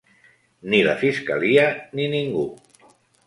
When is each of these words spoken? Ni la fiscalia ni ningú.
Ni 0.73 0.79
la 0.87 0.95
fiscalia 1.01 1.67
ni 1.99 2.09
ningú. 2.17 2.47